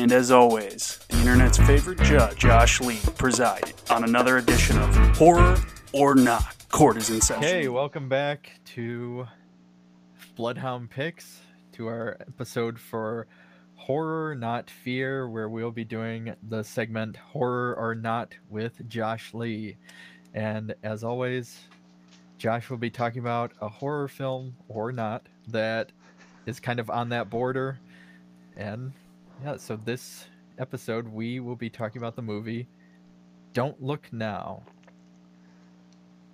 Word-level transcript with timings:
And 0.00 0.12
as 0.12 0.30
always, 0.30 0.98
the 1.10 1.18
internet's 1.18 1.58
favorite 1.58 2.00
judge, 2.00 2.38
Josh 2.38 2.80
Lee, 2.80 3.00
presided 3.18 3.74
on 3.90 4.02
another 4.02 4.38
edition 4.38 4.78
of 4.78 4.96
Horror 5.18 5.58
or 5.92 6.14
Not. 6.14 6.56
Court 6.70 6.96
is 6.96 7.10
in 7.10 7.20
session. 7.20 7.42
Hey, 7.42 7.68
welcome 7.68 8.08
back 8.08 8.50
to 8.76 9.28
Bloodhound 10.36 10.88
Picks, 10.88 11.42
to 11.72 11.86
our 11.88 12.16
episode 12.18 12.78
for 12.78 13.26
Horror 13.74 14.34
Not 14.34 14.70
Fear, 14.70 15.28
where 15.28 15.50
we'll 15.50 15.70
be 15.70 15.84
doing 15.84 16.34
the 16.48 16.64
segment 16.64 17.18
Horror 17.18 17.76
or 17.76 17.94
Not 17.94 18.34
with 18.48 18.88
Josh 18.88 19.34
Lee. 19.34 19.76
And 20.32 20.74
as 20.82 21.04
always, 21.04 21.58
Josh 22.38 22.70
will 22.70 22.78
be 22.78 22.90
talking 22.90 23.20
about 23.20 23.52
a 23.60 23.68
horror 23.68 24.08
film 24.08 24.56
or 24.66 24.92
not 24.92 25.26
that 25.48 25.92
is 26.46 26.58
kind 26.58 26.80
of 26.80 26.88
on 26.88 27.10
that 27.10 27.28
border. 27.28 27.78
And 28.56 28.92
yeah, 29.42 29.56
so 29.56 29.76
this 29.84 30.26
episode 30.58 31.08
we 31.08 31.40
will 31.40 31.56
be 31.56 31.70
talking 31.70 32.00
about 32.00 32.16
the 32.16 32.22
movie 32.22 32.68
Don't 33.52 33.80
Look 33.82 34.12
Now. 34.12 34.62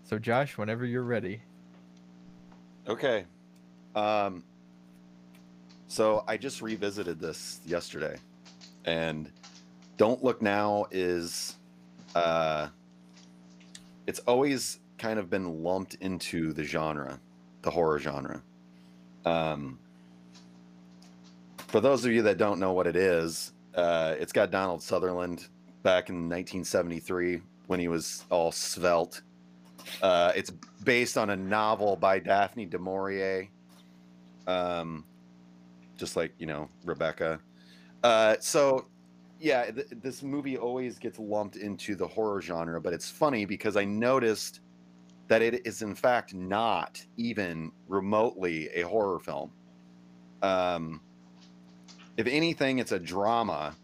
So 0.04 0.18
Josh, 0.18 0.58
whenever 0.58 0.84
you're 0.84 1.02
ready. 1.02 1.40
Okay. 2.88 3.24
Um, 3.94 4.44
so 5.88 6.24
I 6.26 6.36
just 6.36 6.62
revisited 6.62 7.20
this 7.20 7.60
yesterday, 7.64 8.16
and 8.84 9.30
Don't 9.96 10.22
Look 10.22 10.42
Now 10.42 10.86
is, 10.90 11.56
uh, 12.14 12.68
it's 14.06 14.20
always 14.20 14.80
kind 14.98 15.18
of 15.18 15.30
been 15.30 15.62
lumped 15.62 15.94
into 15.96 16.52
the 16.52 16.64
genre, 16.64 17.20
the 17.62 17.70
horror 17.70 17.98
genre. 17.98 18.42
Um, 19.24 19.78
for 21.68 21.80
those 21.80 22.04
of 22.04 22.12
you 22.12 22.22
that 22.22 22.38
don't 22.38 22.58
know 22.60 22.72
what 22.72 22.86
it 22.86 22.96
is, 22.96 23.52
uh, 23.74 24.14
it's 24.18 24.32
got 24.32 24.50
Donald 24.50 24.82
Sutherland 24.82 25.48
back 25.82 26.08
in 26.08 26.16
1973 26.28 27.40
when 27.66 27.80
he 27.80 27.88
was 27.88 28.24
all 28.30 28.52
svelte. 28.52 29.22
Uh, 30.02 30.32
it's 30.34 30.50
based 30.84 31.16
on 31.18 31.30
a 31.30 31.36
novel 31.36 31.96
by 31.96 32.18
Daphne 32.18 32.66
du 32.66 32.78
Maurier, 32.78 33.48
um, 34.46 35.04
just 35.96 36.16
like 36.16 36.32
you 36.38 36.46
know 36.46 36.68
Rebecca. 36.84 37.40
Uh, 38.02 38.36
so, 38.40 38.86
yeah, 39.40 39.70
th- 39.70 39.86
this 40.02 40.22
movie 40.22 40.56
always 40.56 40.98
gets 40.98 41.18
lumped 41.18 41.56
into 41.56 41.94
the 41.94 42.06
horror 42.06 42.40
genre, 42.40 42.80
but 42.80 42.92
it's 42.92 43.10
funny 43.10 43.44
because 43.44 43.76
I 43.76 43.84
noticed 43.84 44.60
that 45.28 45.42
it 45.42 45.66
is 45.66 45.82
in 45.82 45.94
fact 45.94 46.34
not 46.34 47.04
even 47.16 47.72
remotely 47.88 48.68
a 48.70 48.82
horror 48.82 49.18
film. 49.18 49.50
Um, 50.42 51.00
if 52.16 52.26
anything, 52.26 52.78
it's 52.78 52.92
a 52.92 52.98
drama, 52.98 53.74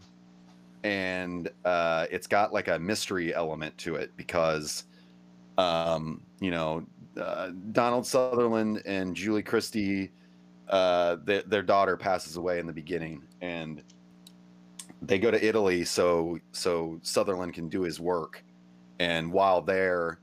and 0.83 1.49
uh, 1.65 2.07
it's 2.11 2.27
got 2.27 2.51
like 2.51 2.67
a 2.67 2.79
mystery 2.79 3.33
element 3.33 3.77
to 3.79 3.95
it 3.95 4.11
because, 4.17 4.85
um, 5.57 6.21
you 6.39 6.51
know, 6.51 6.85
uh, 7.19 7.51
Donald 7.71 8.05
Sutherland 8.05 8.81
and 8.85 9.15
Julie 9.15 9.43
Christie, 9.43 10.11
uh, 10.69 11.17
th- 11.25 11.45
their 11.45 11.61
daughter 11.61 11.95
passes 11.95 12.37
away 12.37 12.59
in 12.59 12.65
the 12.65 12.73
beginning, 12.73 13.23
and 13.41 13.83
they 15.01 15.19
go 15.19 15.29
to 15.29 15.45
Italy 15.45 15.85
so 15.85 16.39
so 16.53 16.99
Sutherland 17.03 17.53
can 17.53 17.69
do 17.69 17.81
his 17.81 17.99
work, 17.99 18.43
and 18.99 19.31
while 19.31 19.61
there, 19.61 20.19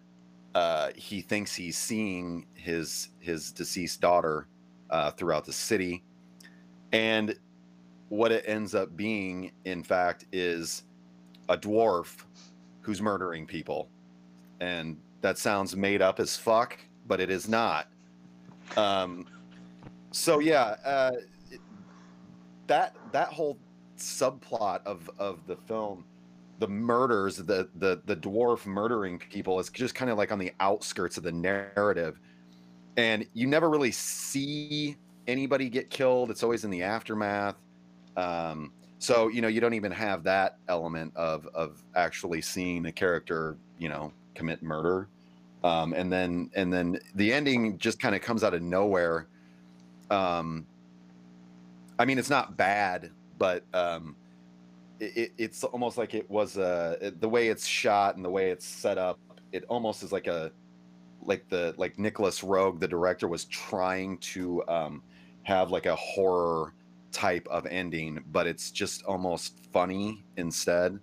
uh, 0.54 0.90
he 0.96 1.20
thinks 1.20 1.54
he's 1.54 1.78
seeing 1.78 2.46
his 2.54 3.10
his 3.20 3.52
deceased 3.52 4.00
daughter 4.00 4.48
uh, 4.90 5.12
throughout 5.12 5.44
the 5.44 5.52
city, 5.52 6.02
and 6.92 7.38
what 8.10 8.30
it 8.32 8.44
ends 8.46 8.74
up 8.74 8.96
being, 8.96 9.52
in 9.64 9.82
fact, 9.82 10.26
is 10.32 10.82
a 11.48 11.56
dwarf 11.56 12.24
who's 12.82 13.00
murdering 13.00 13.46
people, 13.46 13.88
and 14.60 14.98
that 15.22 15.38
sounds 15.38 15.74
made 15.74 16.02
up 16.02 16.20
as 16.20 16.36
fuck, 16.36 16.78
but 17.06 17.20
it 17.20 17.30
is 17.30 17.48
not. 17.48 17.88
Um, 18.76 19.26
so 20.10 20.40
yeah, 20.40 20.76
uh, 20.84 21.12
that 22.66 22.96
that 23.12 23.28
whole 23.28 23.58
subplot 23.96 24.80
of 24.84 25.08
of 25.18 25.46
the 25.46 25.56
film 25.56 26.04
the 26.60 26.68
murders, 26.68 27.36
the 27.36 27.68
the 27.76 28.02
the 28.04 28.16
dwarf 28.16 28.66
murdering 28.66 29.18
people 29.18 29.58
is 29.58 29.70
just 29.70 29.94
kind 29.94 30.10
of 30.10 30.18
like 30.18 30.30
on 30.30 30.38
the 30.38 30.52
outskirts 30.60 31.16
of 31.16 31.22
the 31.22 31.32
narrative, 31.32 32.20
and 32.96 33.26
you 33.32 33.46
never 33.46 33.70
really 33.70 33.90
see 33.90 34.96
anybody 35.26 35.68
get 35.68 35.90
killed. 35.90 36.30
It's 36.30 36.42
always 36.42 36.64
in 36.64 36.70
the 36.70 36.82
aftermath. 36.82 37.56
Um, 38.16 38.72
so 38.98 39.28
you 39.28 39.40
know 39.40 39.48
you 39.48 39.60
don't 39.60 39.74
even 39.74 39.92
have 39.92 40.24
that 40.24 40.58
element 40.68 41.16
of 41.16 41.46
of 41.54 41.82
actually 41.94 42.42
seeing 42.42 42.86
a 42.86 42.92
character 42.92 43.56
you 43.78 43.88
know 43.88 44.12
commit 44.34 44.62
murder, 44.62 45.08
um, 45.64 45.92
and 45.94 46.12
then 46.12 46.50
and 46.54 46.72
then 46.72 46.98
the 47.14 47.32
ending 47.32 47.78
just 47.78 47.98
kind 48.00 48.14
of 48.14 48.20
comes 48.22 48.44
out 48.44 48.54
of 48.54 48.62
nowhere. 48.62 49.28
Um, 50.10 50.66
I 51.98 52.04
mean, 52.04 52.18
it's 52.18 52.30
not 52.30 52.56
bad, 52.56 53.10
but 53.38 53.64
um, 53.74 54.16
it, 54.98 55.16
it, 55.16 55.32
it's 55.38 55.64
almost 55.64 55.98
like 55.98 56.14
it 56.14 56.28
was 56.30 56.58
uh 56.58 56.96
it- 57.00 57.20
the 57.20 57.28
way 57.28 57.48
it's 57.48 57.66
shot 57.66 58.16
and 58.16 58.24
the 58.24 58.30
way 58.30 58.50
it's 58.50 58.66
set 58.66 58.98
up 58.98 59.18
it 59.52 59.64
almost 59.68 60.02
is 60.02 60.12
like 60.12 60.26
a 60.26 60.52
like 61.22 61.48
the 61.48 61.74
like 61.78 61.98
Nicholas 61.98 62.40
Roeg 62.42 62.80
the 62.80 62.88
director 62.88 63.28
was 63.28 63.44
trying 63.46 64.18
to 64.18 64.66
um 64.68 65.02
have 65.42 65.70
like 65.70 65.86
a 65.86 65.96
horror 65.96 66.74
type 67.12 67.46
of 67.50 67.66
ending 67.66 68.22
but 68.30 68.46
it's 68.46 68.70
just 68.70 69.02
almost 69.04 69.58
funny 69.72 70.24
instead 70.36 70.98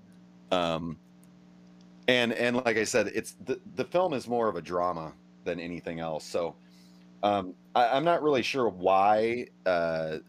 um 0.51 0.97
and 2.07 2.33
and 2.33 2.55
like 2.57 2.77
I 2.77 2.83
said 2.83 3.11
it's 3.13 3.35
the 3.45 3.59
the 3.75 3.83
film 3.83 4.13
is 4.13 4.27
more 4.27 4.47
of 4.47 4.55
a 4.55 4.61
drama 4.61 5.13
than 5.43 5.59
anything 5.59 5.99
else 5.99 6.25
so 6.25 6.55
um 7.23 7.53
I, 7.75 7.89
I'm 7.89 8.03
not 8.03 8.23
really 8.23 8.41
sure 8.41 8.69
why 8.69 9.47
uh 9.65 10.19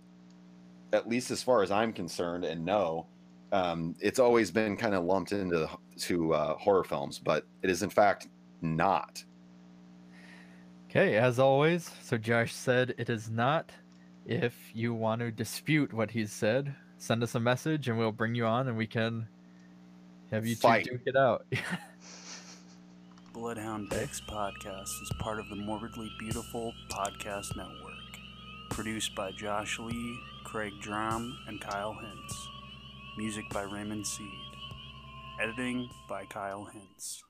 at 0.92 1.08
least 1.08 1.30
as 1.30 1.42
far 1.42 1.62
as 1.62 1.70
I'm 1.70 1.92
concerned 1.92 2.44
and 2.44 2.64
no, 2.64 3.06
um, 3.52 3.94
it's 4.00 4.18
always 4.18 4.50
been 4.50 4.76
kind 4.76 4.94
of 4.94 5.04
lumped 5.04 5.32
into 5.32 5.68
to 5.98 6.34
uh, 6.34 6.56
horror 6.56 6.84
films, 6.84 7.18
but 7.18 7.46
it 7.62 7.70
is 7.70 7.82
in 7.82 7.90
fact 7.90 8.28
not. 8.60 9.22
Okay, 10.88 11.16
as 11.16 11.38
always, 11.38 11.90
so 12.02 12.16
Josh 12.16 12.54
said 12.54 12.94
it 12.98 13.10
is 13.10 13.30
not. 13.30 13.70
If 14.28 14.54
you 14.74 14.92
want 14.92 15.22
to 15.22 15.30
dispute 15.30 15.94
what 15.94 16.10
he's 16.10 16.30
said, 16.30 16.74
send 16.98 17.22
us 17.22 17.34
a 17.34 17.40
message 17.40 17.88
and 17.88 17.98
we'll 17.98 18.12
bring 18.12 18.34
you 18.34 18.44
on 18.44 18.68
and 18.68 18.76
we 18.76 18.86
can 18.86 19.26
have 20.30 20.46
you 20.46 20.54
Fight. 20.54 20.84
two 20.84 20.98
duke 20.98 21.06
it 21.06 21.16
out. 21.16 21.46
Bloodhound 23.32 23.88
Picks 23.88 24.20
podcast 24.20 25.02
is 25.02 25.10
part 25.18 25.38
of 25.38 25.48
the 25.48 25.56
Morbidly 25.56 26.10
Beautiful 26.18 26.74
Podcast 26.90 27.56
Network. 27.56 27.94
Produced 28.68 29.14
by 29.14 29.32
Josh 29.32 29.78
Lee, 29.78 30.18
Craig 30.44 30.74
Drum, 30.82 31.38
and 31.46 31.58
Kyle 31.58 31.94
Hintz. 31.94 32.34
Music 33.16 33.44
by 33.48 33.62
Raymond 33.62 34.06
Seed. 34.06 34.28
Editing 35.40 35.88
by 36.06 36.26
Kyle 36.26 36.68
Hintz. 36.70 37.22